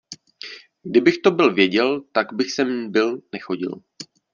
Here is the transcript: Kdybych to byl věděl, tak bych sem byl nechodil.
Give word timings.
Kdybych 0.83 1.17
to 1.21 1.31
byl 1.31 1.53
věděl, 1.53 2.01
tak 2.11 2.33
bych 2.33 2.51
sem 2.53 2.91
byl 2.91 3.21
nechodil. 3.31 3.81